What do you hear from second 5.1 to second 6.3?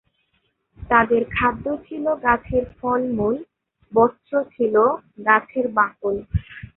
গাছের বাকল।